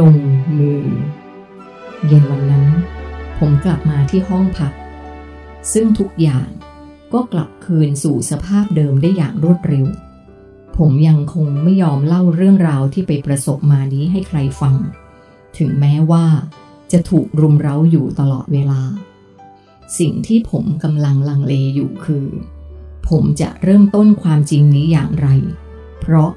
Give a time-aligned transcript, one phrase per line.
[0.00, 0.16] ลง
[0.58, 0.84] มือ
[2.06, 2.66] เย็นวันนั้น
[3.38, 4.72] ผมกลับมาที่ห้องพัก
[5.72, 6.48] ซึ่งทุกอย่าง
[7.12, 9.86] ก็กลับคืนสู่สภาพเดิมได้อย่างรวดเร็ว
[10.78, 14.76] ผมยังคงไม่ยอมเล่าเรื่องราวที่ไปประสบมานี้ให้ใครฟัง
[15.58, 16.26] ถึงแม้ว่า
[16.92, 18.82] จะถูกรุมเร้าอยู่ตลอดเวลา
[19.98, 22.26] สิ่งที่ผมกำลังลังเลอยู่คือ
[23.08, 25.28] ผมจะเริ่มต้นความจริงนี้อย่างไร
[26.00, 26.30] เพราะ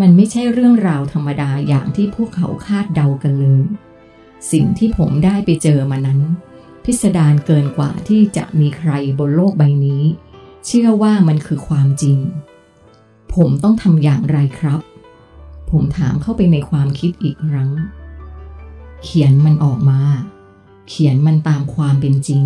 [0.00, 3.62] มันไม่ใช่เรื่องราวธรรมดาอย่างที่พวกเขาคาดเดากันเลย
[4.52, 6.20] สิ่งที่ผมได้ไปเจอมานั้น
[6.84, 10.02] พิสดารเกินกว่าที่จะมีใครบนโลกใบนี้
[10.66, 12.18] เชื่อว่ามันคือความจริง
[13.34, 14.80] ผมต้องทำอย่างไรครับ
[15.70, 17.70] ผมถามเข้าไปในความคิดอีกครั้ง
[19.04, 20.00] เขียนมันออกมา
[20.88, 22.44] เขียนมันตามความเป็นจริง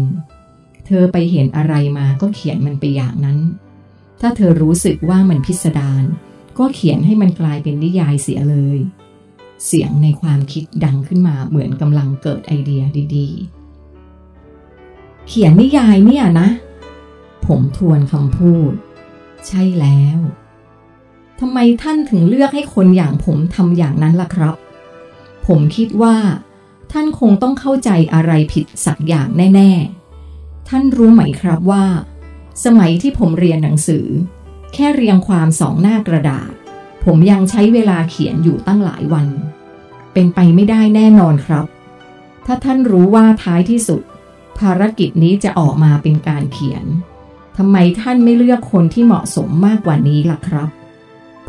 [0.86, 3.38] เธอไปเห็นอะไรมาก็เขียนมันไปอย่างนั้น
[4.20, 6.05] ถ้าเธอรู้สึกว่ามันพิสดาร
[6.58, 8.78] ก็เขียนให้มันกลายเป็นนิยายเสียเลย
[9.66, 12.83] เสียงในความคิดดังขึ้นมาเหมือนกำลังเกิดไอเดีย
[13.16, 16.48] ดีๆ เขียนนิยายเนี่ยนะ
[17.46, 18.72] ผมทวนคำพูด
[19.46, 20.18] ใช่แล้ว
[21.41, 24.55] ทำไมท่านถึงเลือกให้คนอย่างผมทำอย่างนั้นล่ะครับ
[25.46, 26.16] ผมคิดว่า
[26.92, 29.70] ท่านคงต้องเข้าใจอะไรผิดสักอย่างแน่
[30.20, 31.84] ๆ ท่านรู้ไหมครับว่า
[32.64, 34.06] สมัยที่ผมเรียนหนังสือ
[34.74, 36.50] แค่เรียงความสองหน้ากระดาษ
[37.05, 39.28] ผมยังใช้เวลาเขียนอยู่ตั้งหลายวัน
[40.12, 41.66] เป็นไปไม่ได้แน่นอนครับ
[42.47, 44.02] ถ้าท่านรู้ว่าท้ายที่สุด
[44.58, 46.84] ภารกิจนี้จะออกมาเป็นการเขียน
[47.56, 50.69] ทำไมท่านไม่เลือกคนที่เหมาะสมมากกว่านี้ล่ะครับ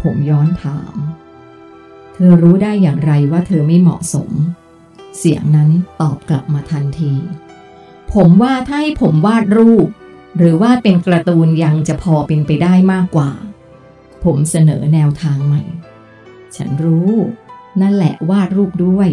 [0.02, 0.96] ผมย้อนถาม
[2.14, 4.32] เธอรู้ได้อย่างไรว่าเธอไม่เหมาะสม
[5.18, 5.70] เสียงนั้น
[6.02, 7.14] ตอบกลับมาทันที
[8.14, 9.88] ผมว่าถ้าให้ผมวาดรูป
[10.40, 13.32] หรือว่าเป็นการ์ตูนยังจะพอเป็นไปได้มากกว่า
[14.24, 15.64] ผมเสนอแนวทางใหม่
[16.56, 17.12] ฉันรู้
[17.82, 19.10] นั่นแหละวาดรูปด้วย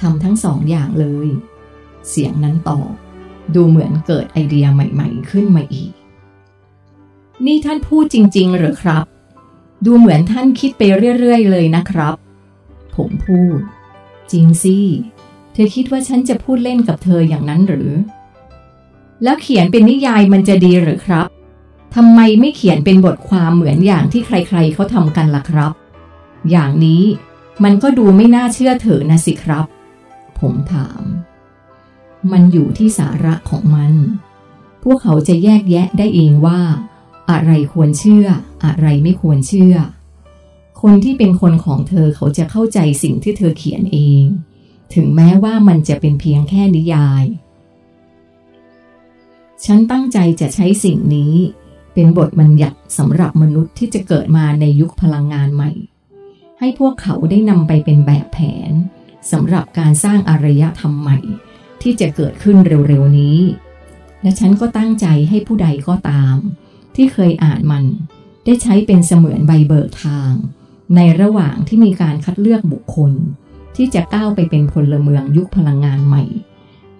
[0.00, 1.28] ทำทั้งสองอย่างเลย
[2.08, 2.90] เสียงนั้นตอบ
[3.54, 5.92] ดูเหมือนเกิดไอเดียใหม่ๆขึ้นมาอีก
[7.46, 9.04] นี่ท่านพูดจริง ๆ หรือครับ
[9.86, 10.82] ดูเหมือนท่านคิดไป
[11.18, 12.14] เรื่อย ๆ เลยนะครับ
[12.96, 13.58] ผมพูด
[14.32, 14.76] จริงสิ
[15.52, 17.90] เธอคิดว่าฉันจะพูดเล่นกับเธออย่างนั้นหรือ
[19.22, 21.26] แล้วเขียนเป็นนิยายมันจะดีหรือครับ
[21.94, 25.72] ทำไมไม่เขียนเป็นบทความเหมือนอย่างที่ใครๆเขาทำกันล่ะครับ
[26.50, 27.02] อย่างนี้
[27.64, 29.64] มันก็ดูไม่น่าเชื่อถือนะสิครับ
[30.38, 31.02] ผมถาม
[32.32, 33.92] มันอยู่ที่สาระของมัน
[34.82, 36.60] พวกเขาจะแยกแยะได้เองว่า
[37.30, 38.26] อะไรควรเชื่อ
[38.64, 39.76] อะไรไม่ควรเชื่อ
[40.82, 44.22] คนที่เป็นคนของเธอเขาจะเข้าใจสิ่งที่เธอเขียนเอง
[44.94, 47.24] ถึงแม้ว่ามันจะเป็นเพียงแค่นิยาย
[49.64, 51.34] ฉันตั้งใจจะใช้สิ่งนี้
[51.94, 55.72] เป็นบทบัญญัติสำหรับมนุษย์ที่จะเกิดมาในยุคพลังงานใหม่
[56.58, 58.38] ให้พวกเขาได้นำไปเป็นแบบแผ
[58.70, 58.72] น
[59.32, 61.18] สำหรับการสร้างอารยธรรมใหม่
[61.82, 62.56] ที่จะเกิดขึ้น
[62.88, 63.38] เร็วๆนี้
[64.22, 66.36] และฉันก็ตั้งใจให้ผู้ใดก็ตาม
[66.94, 67.84] ที่เคยอ่านมัน
[68.44, 70.32] ได้ใช้เป็นเสมือนใบเบิกทาง
[70.96, 73.12] ในระหว่างที่มีการคัดเลือกบุคคล
[73.76, 76.24] ที่จะก้าวไปเป็นพลเมืองยุคพลังงานใหม่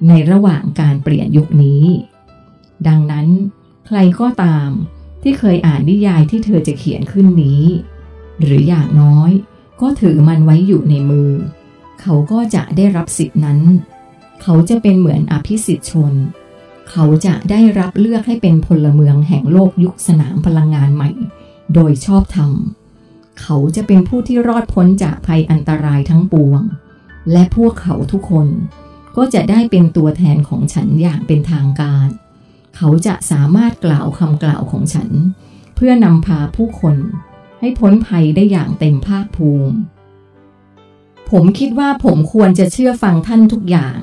[0.08, 1.82] ในระหว่างการเปลี่ยนยุคนี้
[2.88, 3.26] ดังนั้น
[3.86, 4.68] ใครก็ตาม
[5.22, 7.62] ที่เคยอ่านนิยายที่เธอจะเขียนขึ้นนี้
[8.42, 9.30] หรืออย่างน้อย
[9.80, 11.30] ก็ถือมันไว้อยู่ในมือ
[12.00, 13.60] เขาก็จะได้รับสิทธินั้น
[14.42, 16.12] เขาจะเป็นเหมือนอภิสิทธิชน
[16.90, 21.10] เขาจะได้รับเลือกให้เป็นพลเมืองแห่งโลกยุคสนามพลังงานใหม่
[21.74, 22.52] โดยชอบธรรม
[23.40, 26.60] เขาจะเป็นผู้ที่รอดพ้นจากภัยอันตรายทั้งปวง
[27.32, 28.48] และพวกเขาทุกคน
[29.16, 32.08] ก็จะได้เป็นตัวแทนของฉันอย่างเป็นทางการ
[32.76, 35.10] เขาจะสามารถกล่าวคำกล่าวของฉัน
[35.74, 36.96] เพื่อนำพาผู้คน
[37.60, 39.76] ให้พ้นภัยได้อย่างเต็มภาคภูมิ
[41.30, 43.98] ผมคิดว่าผมควรจะเชื่อฟังท่านทุกอย่าง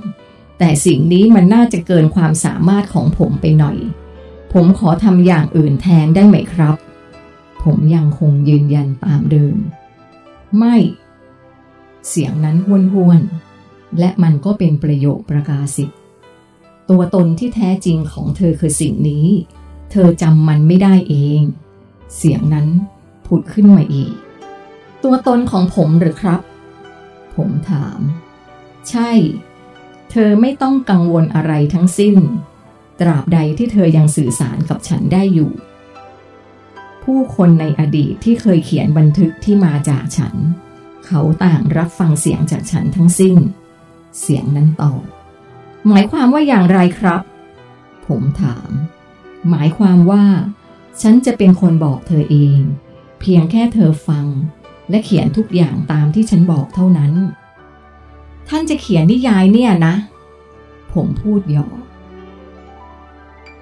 [0.60, 3.78] แต่สิ่งนี้มันน่าจะเกินความสามารถของผมไปหน่อย
[4.54, 6.76] ผมขอทำอย่างอื่นแทนได้ไหมครับ
[7.64, 9.56] ผมยังคงยืนยันตามเดิม
[10.58, 10.76] ไม่
[12.08, 13.20] เสียงนั้นห้วนห้วน
[14.00, 15.96] และมันก็เป็นประโยคประกาศสิทธิ
[16.90, 19.28] ตัวตนที่แท้จริงของเธอคือสิ่งนี้
[19.92, 21.42] เธอจำมันไม่ได้เอง
[22.16, 22.68] เสียงนั้น
[23.26, 24.14] ผุดขึ้นมาอีก
[25.04, 26.42] ตัวตนของผมหรือครับ
[27.36, 28.00] ผมถาม
[28.90, 29.12] ใช่
[30.12, 32.16] เธอไม่ต้องกังวลอะไรทั้งสิ้น
[33.00, 35.52] ตราบใดที่เธอยังสื่อสารกับฉันได้อยู่
[37.04, 40.36] ผู้คนในอดีตที่เคยเขียนบันทึกที่มาจากฉัน
[41.06, 43.38] เขาต่างรับฟังเสียงจากฉันทั้งสิ้น
[44.20, 45.04] เสียงนั้นตอบ
[45.88, 47.22] หมายความว่าอย่างไรครับ
[48.08, 48.72] ผมถาม
[49.50, 50.24] หมายความว่า
[51.02, 52.60] ฉันจะเป็นคนบอกเธอเอง
[53.20, 54.26] เพียงแค่เธอฟัง
[54.90, 57.14] และเขียนทุกอย่างตามที่ฉันบอกเท่านั้น
[58.50, 59.96] ท่านจะเขียนนิยายเนี่ยนะ
[60.94, 61.80] ผมพูดหยอก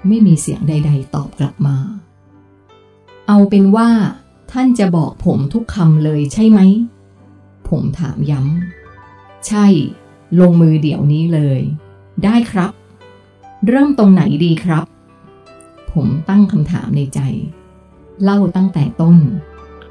[0.07, 1.77] ไม่มีเสียงใด ๆ ตอบกลับมา
[3.27, 3.89] เอาเป็นว่า
[4.51, 6.59] ท่านจะบอกผมทุกคำเลยใช่ไหม
[7.69, 9.65] ผมถามย้ำ ใช่
[10.39, 11.62] ลงมือเดี๋ยวนี้เลย
[12.25, 12.71] ได้ครับ
[13.68, 14.85] เริ่มตรงไหนดีครับ
[15.91, 17.19] ผมตั้งคำถามในใจ
[18.23, 19.18] เล่าตั้งแต่ต้น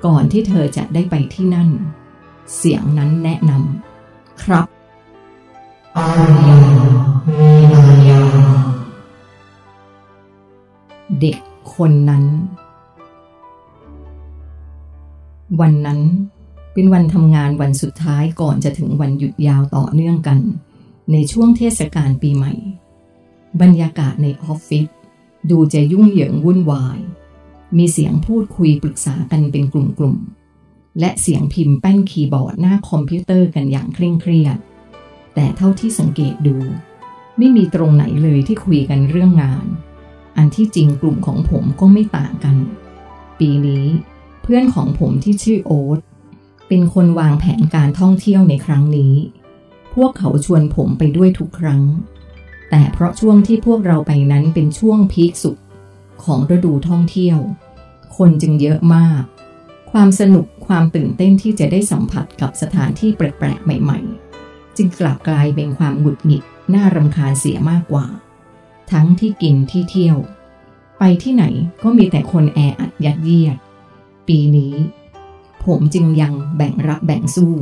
[0.07, 1.69] ก่อนที่เธอจะได้ไปที่นั่น
[2.57, 4.67] เสียงนั้นแนะนำครับ
[5.97, 6.59] อารยา
[7.39, 8.21] มีนายา
[11.21, 11.39] เด็ก
[11.75, 12.25] คนนั้น
[15.61, 16.01] วันนั้น
[16.73, 20.39] เป็นวันทำงานวันสุดท้ายก่อนจะถึงวันหยุดยาวต่อเนื่องกัน
[21.13, 22.55] ในช่วงเทศกาลปีใหม่
[23.61, 24.87] บรรยากาศในออฟฟิศ
[25.51, 26.99] ดูจะยุ่งเหยิงวุ่นวาย
[27.77, 34.59] มีเสียงพูดคุยปรึกษากันเป็นกลุ่มๆ และเสียงพิมพ์แป้นคีย์บอร์ดหน้าคอมพิวเตอร์กันอย่างเคร่งเครียด
[35.35, 36.57] แต่เท่าที่สังเกตดู
[37.39, 39.67] ไม่มีตรงไหนเลยที่คุยกันเรื่องงาน
[40.37, 42.57] อันที่จริงกลุ่มของผมก็ไม่ต่างกัน
[43.39, 43.87] ปีนี้
[44.43, 45.99] เพื่อนของผมที่ชื่อโอ๊ต
[46.69, 49.15] เป็นคนวางแผนการท่องเที่ยวในครั้งนี้
[49.95, 51.83] พวกเขาชวนผมไปด้วยทุกครั้ง
[52.71, 55.57] แต่เพราะช่วงที่พวกเราไปนั้นเป็นช่วงพีคสุด
[56.25, 57.39] ของฤดูท่องเที่ยว
[58.17, 59.23] คนจึงเยอะมาก
[59.93, 64.01] ความสนุกความตื่นเต้นที่จะได้สัมผัสกับสถานที่แปลกๆ ใหม่
[64.39, 66.45] ๆ จึงกลับกลายเป็นความหงุดหงิด
[66.75, 68.07] น่ารำคาญเสียมากกว่า
[68.93, 70.19] ทั้งที่กินที่เที่ยว
[70.99, 71.45] ไปที่ไหน
[71.83, 73.57] ก็มีแต่คนแออัดยัดเยียด
[74.29, 74.75] ปีนี้
[75.65, 77.55] ผมจึงยังแบ่งรับแบ่งสู้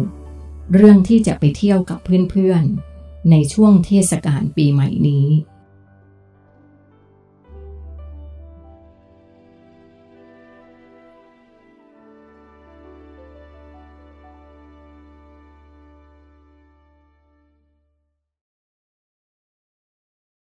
[0.75, 1.99] เรื่องที่จะไปเที่ยวกับ
[2.31, 5.27] เพื่อนๆ ในช่วงเทศกาลปีใหม่นี้